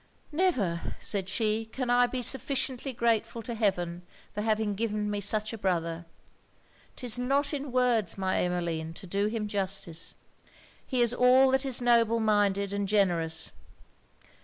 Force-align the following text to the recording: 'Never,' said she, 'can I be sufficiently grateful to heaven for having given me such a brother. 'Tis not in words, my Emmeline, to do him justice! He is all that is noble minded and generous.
'Never,' 0.31 0.95
said 0.99 1.29
she, 1.29 1.63
'can 1.65 1.91
I 1.91 2.07
be 2.07 2.23
sufficiently 2.23 2.91
grateful 2.91 3.43
to 3.43 3.53
heaven 3.53 4.01
for 4.33 4.41
having 4.41 4.73
given 4.73 5.11
me 5.11 5.21
such 5.21 5.53
a 5.53 5.59
brother. 5.59 6.07
'Tis 6.95 7.19
not 7.19 7.53
in 7.53 7.71
words, 7.71 8.17
my 8.17 8.41
Emmeline, 8.41 8.93
to 8.95 9.05
do 9.05 9.27
him 9.27 9.47
justice! 9.47 10.15
He 10.87 11.03
is 11.03 11.13
all 11.13 11.51
that 11.51 11.67
is 11.67 11.83
noble 11.83 12.19
minded 12.19 12.73
and 12.73 12.87
generous. 12.87 13.51